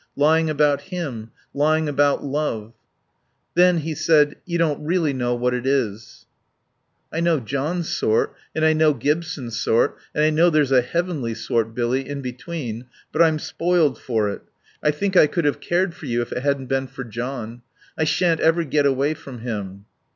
[0.15, 1.29] Lying about him.
[1.53, 2.73] Lying about love."
[3.53, 6.25] "Then," he said, "you don't really know what it is."
[7.13, 8.33] "I know John's sort.
[8.55, 9.99] And I know Gibson's sort.
[10.15, 12.85] And I know there's a heavenly sort, Billy, in between.
[13.11, 14.41] But I'm spoiled for it.
[14.81, 17.61] I think I could have cared for you if it hadn't been for John....
[17.95, 19.85] I shan't ever get away from him."